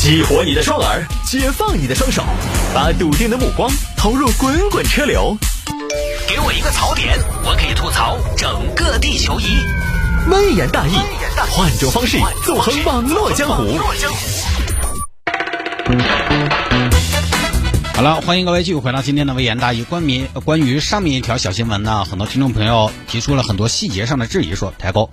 [0.00, 2.24] 激活你的双耳，解放你的双手，
[2.74, 5.36] 把笃定的目光投入滚滚车流。
[6.26, 9.58] 给我一个槽点，我可以吐槽整个地球仪。
[10.30, 10.94] 微言大义，
[11.50, 12.16] 换种方式
[12.46, 13.78] 纵横网络江湖。
[17.94, 19.84] 好了，欢迎各位继续回到今天的微言大义。
[19.84, 25.06] 关于关于上面一条小新闻呢，很多听众朋友提出了很多细节上的质疑，说：“台哥，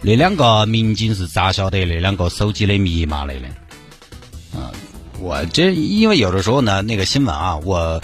[0.00, 3.42] 那两个民警是咋晓得那两个手机的密码来的？”
[4.56, 4.72] 啊，
[5.20, 8.02] 我这因为有的时候呢，那个新闻啊，我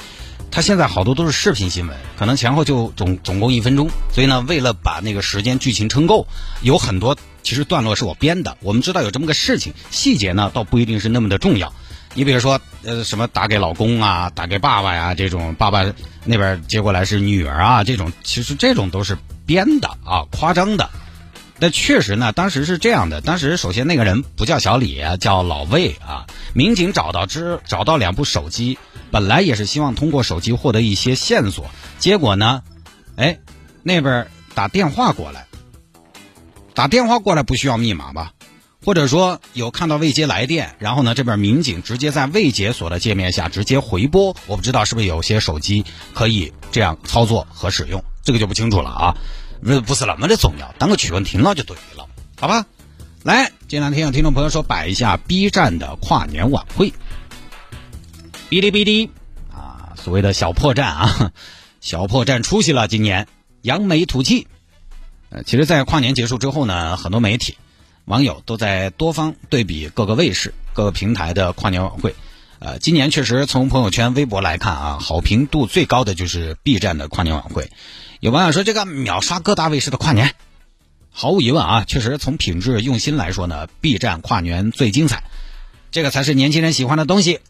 [0.50, 6.26] 他现在好多都是视频新闻，可能前后就总总共一分钟，所以呢，为了把那个时间剧情撑够，
[6.60, 8.56] 有很多其实段落是我编的。
[8.60, 11.72] 我们知道有这么个事情，细节呢倒不一定是那么的重要。
[12.14, 15.82] 你比如说，呃，什么打给老公啊，打给爸爸呀，这种爸爸
[16.26, 20.90] 那边接过来是女儿啊，这种其实这种都是编的啊，夸张的。
[21.62, 23.20] 那确实呢，当时是这样的。
[23.20, 26.26] 当时首先那个人不叫小李，叫老魏啊。
[26.54, 28.80] 民警找到之找到两部手机，
[29.12, 31.70] 本来也是希望通过手机获得一些线索。
[32.00, 32.64] 结果呢，
[33.14, 33.38] 哎，
[33.84, 35.46] 那边打电话过来，
[36.74, 38.32] 打电话过来不需要密码吧？
[38.84, 49.14] 或者说有看到未接来电，然后呢，这边民警直接在未解锁的界面下直接回拨，我不知道是不是有些手机可以这样操作和使用，这个就不清楚了啊，
[49.64, 52.66] 不不是那么的重要，当个趣闻听了就对了，好吧？
[53.22, 56.92] 来，这两天有听众朋友说摆一下 B 站的跨年晚会，
[58.50, 59.10] 哔哩哔哩
[59.52, 61.32] 啊，所谓的小破站啊，
[61.80, 63.28] 小破站出息了，今年
[63.62, 64.48] 扬眉吐气。
[65.30, 67.56] 呃，其实，在跨年结束之后呢，很多媒体。
[68.04, 72.16] 网友都在多方对比各个卫视、各个平台的跨年晚会，
[72.58, 77.70] 呃，今年确实从朋友圈、微博来看啊，好评度最高的就是 B 站的跨年晚会。
[78.22, 80.36] 有网友说这个秒杀各大卫视的跨年，
[81.10, 85.24] 毫无疑问啊，确实从品质用心来说呢，B 站跨年最精彩，
[85.90, 87.40] 这个才是年轻人喜欢的东西。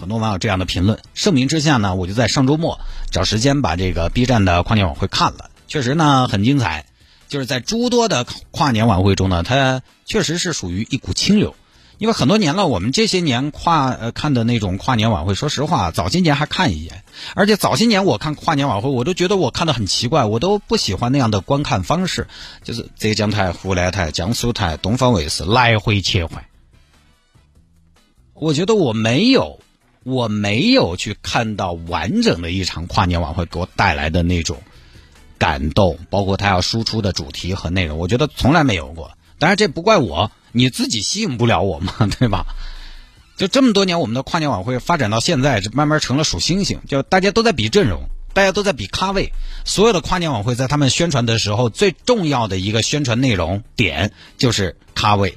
[0.00, 0.98] 很多网友这样的评论。
[1.12, 2.80] 盛名之下呢，我就在上周末
[3.10, 6.86] 找时间把这个 B 站的跨年晚会看了，确实呢很精彩。
[7.28, 11.54] 就是在诸多的跨年晚会中呢，它确实是属于一股清流，
[11.98, 22.26] 因为很多年了，我们这些年跨呃看的那种跨年晚会，说实话，早些年还看一眼，而且早些年我看跨年晚会，我都觉得我看的很奇怪，我都不喜欢那样的观看方式，
[22.62, 26.44] 就是浙江台、湖南台、江苏台、东方卫视来回切换，
[28.34, 29.60] 我觉得我没有，
[30.02, 34.62] 我没有去看到完整的一场跨年晚会给我带来的那种。
[35.36, 39.10] 感动，包括他要输出的主题和内容，我觉得从来没有过。
[39.38, 42.46] 当然，这不怪我，你自己吸引不了我嘛， 对吧？
[43.36, 49.32] 就这么多年，我们的跨年晚会发展到现在，慢慢成了数星星，就大家都在比阵容，大家都在比咖位。
[49.64, 55.36] 所有的跨年晚会在他们宣传的时候，最重要的一个宣传内容点就是咖位，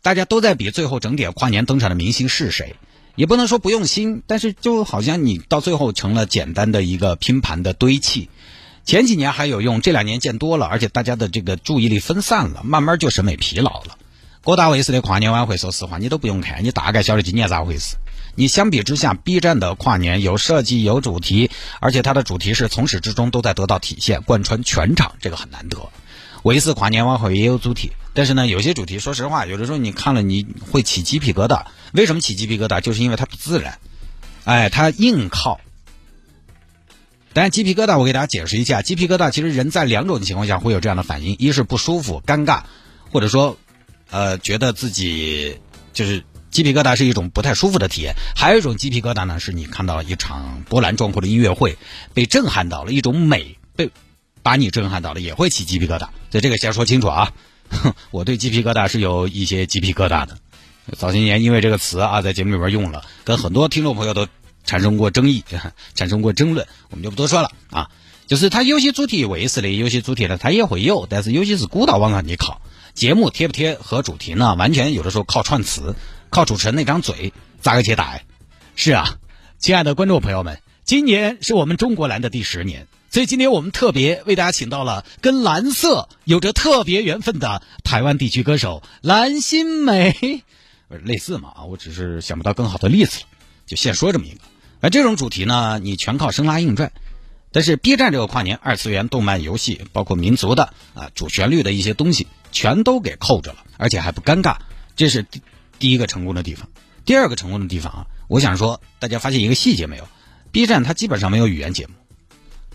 [0.00, 2.76] 大家都在比最后整点跨年登场的明星是谁。
[3.14, 8.30] 也不能说不用心，但是就好像你到最后成了简单的一个拼盘的堆砌。
[8.86, 13.97] 前几年还有用，这两年见多了，而且大家的这个注意力分散了，慢慢就审美疲劳了。
[14.48, 17.96] 各大卫视的跨年晚会，说实话你都不用看，你大概晓得今年咋回事。
[18.34, 21.50] 你相比之下，B 站的跨年有设计有主题，
[21.80, 25.76] 而且它的主题是从始至终都在得到体现，贯穿全场，这个很难得。
[26.44, 31.66] 卫视跨年晚会也有主题，但是呢，有些主题说实话，有的时候你看了你会起鸡皮疙瘩。
[31.92, 32.80] 为什么起鸡皮疙瘩？
[32.80, 33.78] 就是因为它不自然，
[34.44, 35.60] 哎，它硬靠。
[37.34, 42.62] 但鸡皮疙瘩，我给大家解释一下，鸡皮疙瘩其实人在两种情况下会有这样的反应：一是不舒服、尴尬，
[43.12, 43.58] 或者说，
[44.10, 45.58] 呃，觉得自己
[45.92, 51.78] 就是鸡皮疙瘩是一种不太舒服的体验；还有一种鸡皮疙瘩呢，是你看到一场波澜壮阔的音乐会，
[52.14, 53.90] 被震撼到了，一种美被
[54.42, 56.08] 把你震撼到了，也会起鸡皮疙瘩。
[56.30, 57.32] 所以这个先说清楚啊，
[58.10, 60.38] 我对鸡皮疙瘩是有一些鸡皮疙瘩的。
[60.96, 64.26] 早些年因为这个词啊，在节目里边用了，跟很多听众朋友都。
[64.64, 65.42] 产生过争议，
[65.94, 67.88] 产生过争论，我们就不多说了啊。
[68.26, 72.60] 就是它有些主题卫视的，有些主题呢它也会有，但是有些是古道往上你靠。
[72.98, 75.94] 节目贴不贴和主题呢，完全有的时候靠串词，
[76.30, 78.18] 靠主持人那张嘴咋个接打？
[78.74, 79.18] 是啊，
[79.60, 90.42] 亲爱的观众朋友们，今年是我们中国蓝的第十年，所以今天我们特别为大家请到了跟蓝色有着特别缘分的台湾地区歌手蓝心湄，
[91.04, 93.20] 类似嘛啊，我只是想不到更好的例子，
[93.64, 94.40] 就先说这么一个。
[94.80, 96.90] 而这种主题呢，你全靠生拉硬拽，
[97.52, 104.56] 但是 B 站这个跨年二次元动漫游戏，包括民族的啊主旋律的一些东西，全都给扣着了，而且还不尴尬，
[104.96, 105.42] 这是第
[105.78, 106.68] 第一个成功的地方。
[107.04, 110.08] 第二个成功的地方啊，我想说，大家发现一个细节没有
[110.52, 111.94] ？B 站它基本上没有语言节目，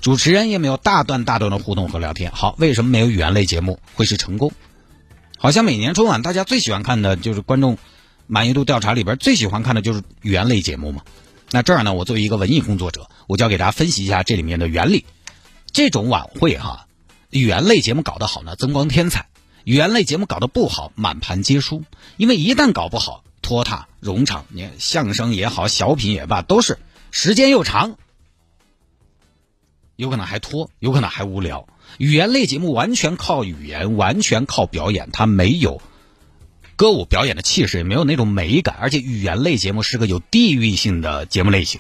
[0.01, 2.31] 主持人也没有大段大段的互动和聊天。
[2.31, 4.51] 好，为什么没有语言类节目会是成功？
[5.37, 7.77] 好像每年春晚大家最喜欢看的就是观众。
[8.25, 11.03] 满意度调查里边最喜欢看的就是语言类节目嘛。
[11.51, 15.05] 那这儿呢，我作为一个文艺工作者，我就要给大家分析一下这里面的原理。
[15.73, 16.87] 这种晚会哈，
[17.31, 19.23] 语言类节目搞得好呢，增光添彩；
[19.63, 21.83] 语言类节目搞得不好，满盘皆输。
[22.17, 26.79] 因为一旦搞不好，拖沓冗长，你相声也好，小品也罢，都是
[27.11, 27.97] 时间又长，
[29.95, 31.67] 有可能还拖，有可能还无聊。
[31.97, 35.81] 语言类节目完全靠语言，完全靠表演，它没有
[36.75, 38.75] 歌舞表演的气势，也没有那种美感。
[38.79, 41.79] 而且语言类节目是个有地域性的节目类型。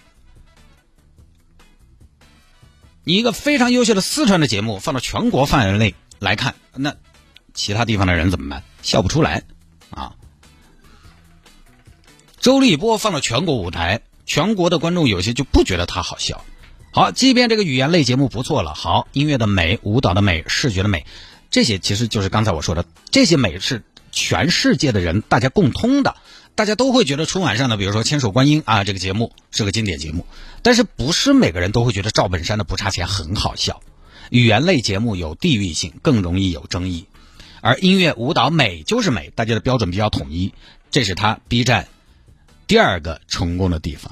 [3.03, 6.95] 你一个非常优秀的四川的节目放到全国范围内来看，那
[7.53, 8.63] 其他地方的人怎么办？
[8.81, 9.43] 笑不出来
[9.89, 10.15] 啊！
[12.39, 16.43] 周立波放到全国舞台，全国的观众有些就不觉得他好笑。
[16.91, 21.05] 好，即便这个语言类节目不错了，好，音乐的美、舞蹈的美、视觉的美，
[21.49, 26.15] 这些其实就是刚才我说的，这些美是全世界的人大家共通的，
[26.53, 30.25] 大家都会觉得春晚上的，比如说《千手观音》啊，这个节目是个经典节目，
[30.61, 33.81] 但是不是每个人都会觉得赵本山的不差钱很好笑。
[34.29, 37.05] 语言类节目有地域性，更容易有争议，
[37.63, 40.53] 而音乐、舞蹈美就是美，大家的标准比较统一，
[40.91, 41.87] 这是他 B 站
[42.67, 44.11] 第二个成功的地方。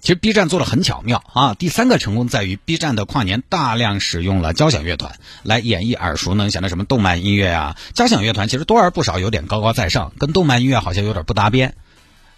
[0.00, 1.52] 其实 B 站做的很巧妙啊！
[1.52, 7.76] 第三个成功在于 B 站的跨年大量使用了交响乐团来演绎耳熟能详的什么动漫音乐啊。
[7.92, 11.74] 交响乐团其实多而不少有点高高在上，跟动漫音乐好像有点不搭边。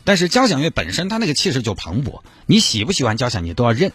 [0.02, 3.92] 但是交响乐本身它那个气势就磅礴，你喜不喜欢交响你都要认。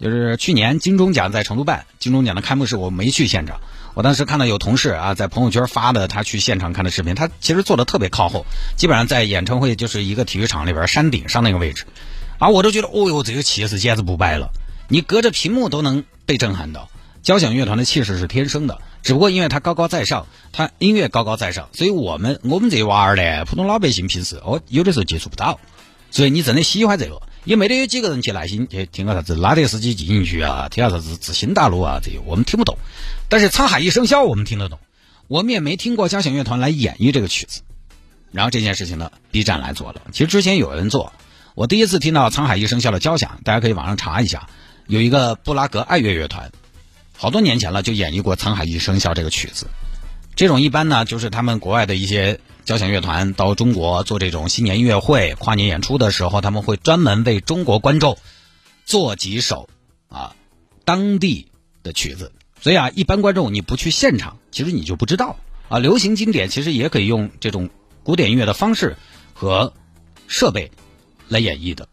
[0.00, 3.60] 就是去年金钟奖在成都办，金钟奖的开幕式我没去现场，
[3.94, 8.44] 我当时看到有同事啊在朋友圈发的他去现场看的视频，他其实坐的特别靠后，
[8.76, 11.86] 基本上在演唱会就是一个体育场里边山顶上那个位置。
[12.38, 14.50] 啊，我都觉得，哦哟，这个气势简直不摆了！
[14.88, 16.90] 你隔着屏幕都能被震撼到。
[17.22, 25.60] 交响乐团的气势是天生的，只不过因为它高高在上，它音乐高高在上，所以我们我们这娃儿呢，普通老百姓平时哦，有的时候接触不到。
[26.10, 32.76] 所以你真的喜欢这个，也没得有几个人去耐心去听个啥子拉德斯基进行曲啊，听下啥子自新大陆啊，这些我们听不懂。
[33.28, 34.78] 但是沧海一声笑我们听得懂，
[35.28, 37.62] 我们也没听过交响乐团来演绎这个曲子。
[38.32, 40.02] 然后这件事情呢，B 站来做了。
[40.12, 41.12] 其实之前有人做。
[41.54, 44.48] 我第一次听到沧海一声笑的交响，大家可以网上查一下，
[44.88, 46.50] 有一个布拉格爱乐乐团，
[47.16, 49.68] 好多年前了就演绎过沧海一声笑这个曲子。
[50.34, 58.18] 这种一般呢，就是他们国外的一些交响乐团到中国做这种新年音乐会、跨年演出的时候，他们会专门为中国观众
[58.84, 59.68] 做几首
[60.08, 60.34] 啊
[60.84, 61.52] 当地
[61.84, 62.32] 的曲子。
[62.64, 65.36] 所以啊，一般观众你不去现场，其实你就不知道
[65.68, 65.78] 啊。
[65.78, 67.68] 流行经典其实也可以用这种
[68.02, 68.96] 古典音乐的方式
[69.34, 69.74] 和
[70.28, 70.72] 设备。
[71.28, 71.88] 来演绎的，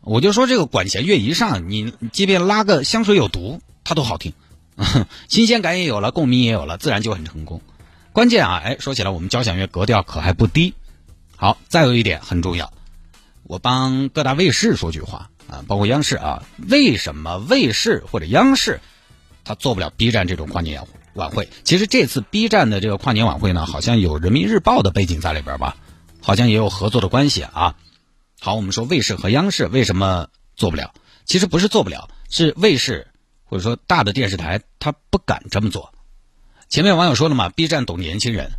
[0.00, 4.32] 我就说这个管弦乐一上，你即便拉个香水有毒，它都好听，
[5.28, 7.60] 新鲜感也有了，共鸣也有了，自然就很成功。
[8.14, 10.72] 关键啊，哎，说起来我们交响乐格调可还不低。
[11.36, 12.72] 好，再有一点很重要，
[13.42, 18.80] 我帮各大卫视说句话啊，包括央视啊，为什么卫视或者央视
[19.44, 21.48] 他做不了 B 站这种跨年晚会？
[21.64, 25.76] 其实这次 B 站的这个跨年晚会呢，好像有人民日报的背景在里边吧，
[26.20, 27.76] 好像也有合作的关系啊。
[28.40, 30.92] 好，我们说卫视和央视为什么做不了？
[31.24, 33.08] 其实不是做不了，是卫视
[33.44, 35.92] 或者说大的电视台他不敢这么做。
[36.68, 38.52] 前面网友说了嘛，B 站懂年轻人，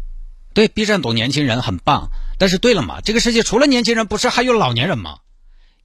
[0.54, 2.10] 对，B 站懂年轻人很棒。
[2.38, 5.20] 但是对了嘛，这个世界除了年轻人，不是还有老年人吗？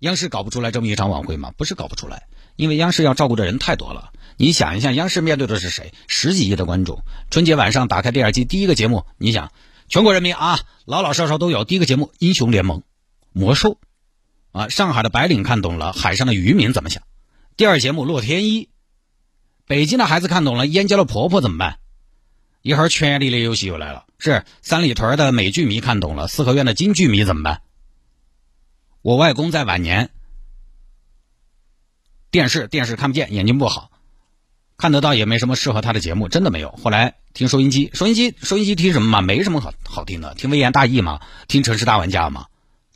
[0.00, 1.52] 央视搞不出来这么一场晚会吗？
[1.56, 2.24] 不是搞不出来，
[2.56, 4.10] 因为央视要照顾的人太多了。
[4.36, 5.92] 你想一下，央视面对的是谁？
[6.08, 9.50] 十几亿的观众，春节晚上打开电视机，第一个节目，你想，
[9.88, 11.64] 全国人民啊，老老少少都有。
[11.64, 12.80] 第一个节目《英雄联盟》，
[13.32, 13.78] 魔兽。
[14.52, 17.02] 啊，上海的白领看懂了，海上的渔民怎么想？
[17.56, 18.64] 第二节目《洛天依》，
[19.66, 21.78] 北京的孩子看懂了，燕郊的婆婆怎么办？
[22.62, 27.60] 一会儿《权力的游戏》又来了，是三里屯的美剧迷看懂了，四合院的京剧迷怎么办？
[29.02, 30.10] 我外公在晚年，
[32.30, 33.90] 电视电视看不见，眼睛不好，
[34.78, 36.70] 看得到也没什么适合他的节目，真的没有。
[36.82, 39.20] 后来听收音机，收音机收音机听什么嘛？
[39.22, 42.46] 没什么好好听的，听微言大义嘛，听城市大玩家嘛。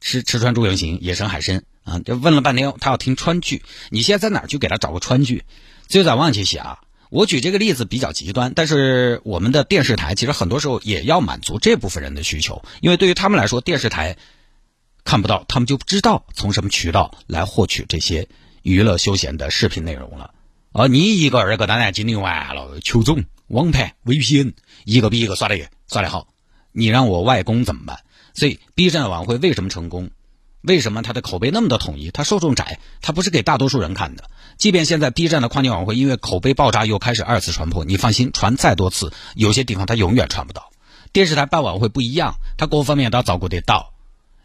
[0.03, 1.99] 吃吃穿住游行，野生海参啊！
[1.99, 3.63] 就问了半天，他要听川剧。
[3.91, 5.45] 你现在在哪去给他找个川剧？
[5.89, 6.79] 最后在往下写啊。
[7.11, 14.17] 我举这个例子比较极端，但是我们的电视台其实很多时候也要满足这部分人的需求，因为对于他们来说，电视台
[15.05, 18.27] 看不到，他们就不知道从什么渠道来获取这些
[18.63, 20.33] 娱乐休闲的视频内容了。
[20.73, 25.59] 而你一个二个当然经历完了，邱总网盘 VPN 一个比一个刷的
[25.89, 26.29] 耍的好，
[26.73, 27.99] 你让我外公怎么办？
[28.35, 30.11] 所以，B 站晚会为什么成功？
[30.63, 32.11] 为什么它的口碑那么的统一？
[32.11, 34.31] 它受众窄，它不是给大多数人看的。
[34.59, 40.71] 即便现在 B 站的跨年晚会因为口碑爆炸又开始二次传播，你放心，传再多次，有些地方它永远传不到。
[41.13, 43.95] 电视台办晚会不一样，它各方面都要照顾得到。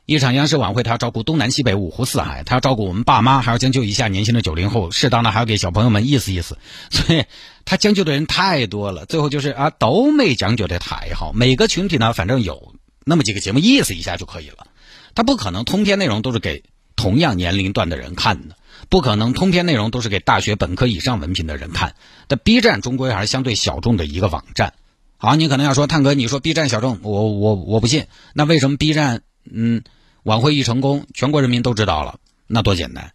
[0.06, 6.58] 一场央视晚会，他要照顾东南西北五湖四海，他要照顾我们爸妈，还要将就一下年轻的九零后，适当的还要给小朋友们意思意思，
[6.92, 7.26] 所以
[7.66, 9.08] 他将就的人太多了。
[9.08, 11.34] 最后就是啊，都没将就的太好。
[11.34, 14.68] 每个群体呢，反正有那么几个节目意思一下就可以了。
[15.16, 16.64] 他不可能通篇内容都是给
[16.96, 18.56] 同样年龄段的人看的，
[18.90, 21.96] 不可能通篇内容都是给大学本科以上文凭的人看。
[22.28, 24.74] 但 B 站终归还是相对小众的一个网站。
[25.18, 28.06] 好，你可能要说，探哥，你说 B 站小众，我我我不信。
[28.34, 29.22] 那为什么 B 站
[29.52, 29.84] 嗯？
[30.24, 33.12] 晚会一成功，全国人民都知道了，那多简单。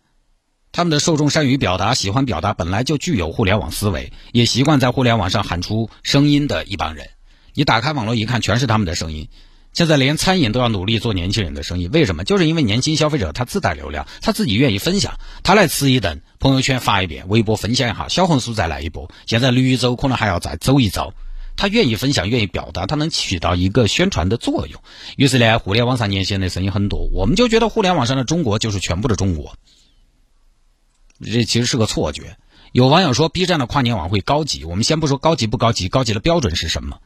[0.70, 7.08] 他们的受众善于表达，喜欢表达，本来就具有互联网思维，也习惯在互联网上喊出声音的一帮人。
[7.54, 9.28] 你打开网络一看，全是他们的声音。
[9.72, 12.22] 现在连餐饮都要努力做年轻人的生意，为什么？
[12.22, 21.12] 就是因为年轻消费者他自带流量，他自己愿意分享，他来吃一顿，朋友圈发一遍，微博分享一下，小红书再来一波，现在绿洲可能还要再走一遭。
[21.60, 24.82] 他愿意分享，愿意表达，他能起到一个宣传的作用。
[25.18, 29.54] 于是呢，互联网上年轻人的声音很多，我们就觉得互联网上的中国就是全部的中国，
[31.22, 32.38] 这其实是个错觉。
[32.72, 36.96] 有网友说 B 站的跨年晚会高级，我们先不说高级不高级，高级的标准是什么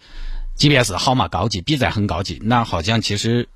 [0.54, 3.49] ？G P S 号码高级，B 站很高级，那好像其实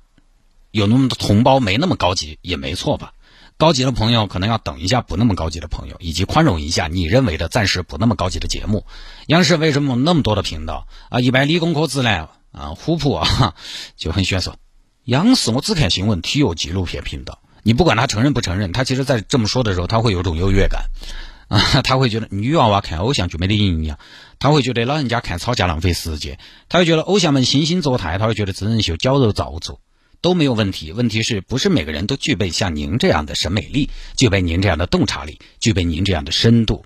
[0.71, 3.13] 有那么多同胞没那么高级也没错吧？
[3.59, 8.85] 高级的朋友可能要等一下，不那么高级的朋友，以及宽容一下你认为的暂时不那么高级的节目。
[9.27, 11.19] 央视为什么那么多的频道啊？
[11.19, 13.53] 一般理工科子呢啊，虎扑啊
[13.97, 14.55] 就很选手。
[15.03, 17.39] 央视我只看新闻、体育、纪录片频道。
[17.61, 20.85] 你不管他承认不承认，他其实在这么说的时候，他会有种优越感
[21.49, 23.99] 啊，他会觉得女娃娃看偶像就没得营养，
[24.39, 26.39] 他会觉得老人家看吵架浪费时间，
[26.69, 29.81] 他会觉得偶像们惺惺作态，他会觉得真人秀矫揉造作。
[30.21, 36.83] 都没有问题，问题是不是每个人都具备像您这样的审美力，具备您这样的洞察力，具备您这样的深度？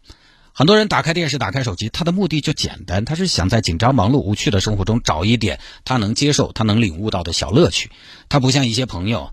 [0.55, 7.89] 很多人打开电视、打开手机，他的目的就简单，他是想在紧张、忙碌、无趣的生活中找一点他能接受、他能领悟到的小乐趣。
[8.29, 9.31] 他不像一些朋友，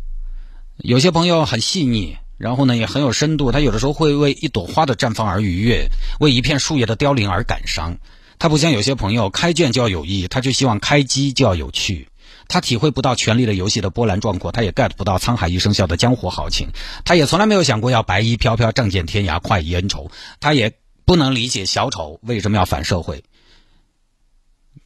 [0.79, 5.89] 有些朋友很细腻，然后呢也很有深度，他有的时候会为一朵花的绽放而愉悦，
[6.21, 7.99] 为一片树叶的凋零而感伤。
[8.39, 12.09] 他不像有些朋友，开卷就要有意，他就希望开机就要有趣。
[12.51, 16.69] 他体会不到《权力的游戏》的波澜壮阔，他也 get 不到《沧海一声笑》的江湖豪情，
[17.05, 20.73] 他也从来没有想过要白衣飘飘、仗剑天涯、快意恩仇，他也
[21.05, 23.23] 不能理解小丑为什么要反社会。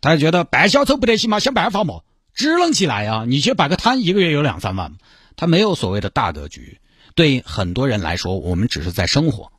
[0.02, 1.40] 他觉得白小丑不得行吗？
[1.40, 2.02] 想办法嘛，
[2.34, 3.24] 支棱起来呀！
[3.26, 4.92] 你去摆个摊，一个月有两三万。
[5.34, 6.80] 他没有所谓的大格局。
[7.14, 9.50] 对很多人来说，我们只是在生活。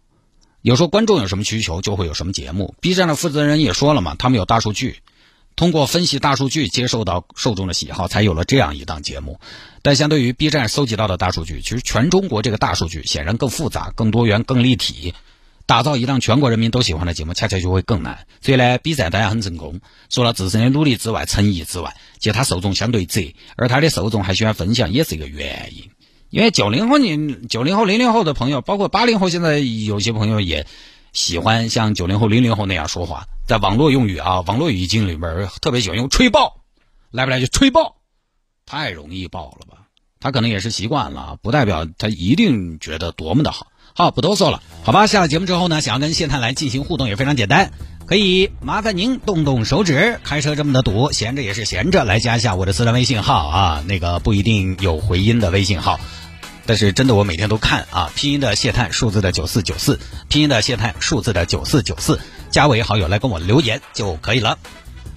[0.61, 2.75] 有时候观众有什么需求，就会有什么节目。
[2.81, 4.99] B 站的负责人也说了嘛，他们有大数据。
[5.55, 9.39] 通过分析大数据，接受到受众的喜好，才有了这样一档节目。
[9.81, 15.13] 但相对于 B 站搜集到的大数据，其实全中国这个大数据显然更复杂、更多元、更立体。
[15.65, 18.27] 打造一档全国人民都喜欢的节目，恰恰就会更难。
[18.41, 19.79] 所以呢，B 站当然很成功。
[20.09, 25.89] 除了自身的努力之外，诚意之外，其实他受众相对窄，而他的受众还喜欢分享，也是一个原因。
[26.29, 30.67] 因为九零后、你九零后、零零后的朋友，包括八零后，现在有些朋友也。
[31.13, 36.61] 喜欢像九零后、零零后那样说话，在网络用语啊、网络语境里边，特别喜欢用吹爆，
[37.11, 37.97] 来不来就吹爆，
[38.65, 39.87] 太容易爆了吧？
[40.19, 43.67] 他可能也是习惯了，不代表他一定觉得多么的好。
[43.93, 45.05] 好，不多说了，好吧？
[45.05, 47.71] 下了节目之后呢，想要跟谢探来进行互动也非常简单，
[48.07, 55.99] 可以麻烦您动动手指，开车这么的堵，闲着也是闲着，来加一下我的私人微信号啊，那个不一定有回音的微信号。
[56.65, 59.99] 但是真的，我每天都看啊，拼音的谢探，数字的九四九四，
[60.29, 64.57] 拼音的谢探，数字的九四九四，加为好友来跟我留言就可以了。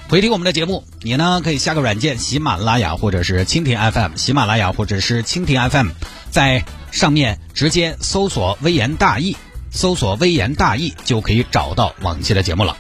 [0.09, 5.89] 回听我们的节目，你呢可以下个软件，喜马拉雅或者是蜻蜓 FM，喜马拉雅或者是蜻蜓 FM，
[6.31, 9.37] 在上面直接搜索“微言大义”，
[9.71, 12.77] 搜索“微言大义”就可以找到往期的节目了。